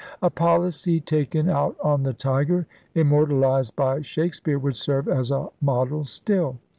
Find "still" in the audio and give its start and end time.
6.05-6.57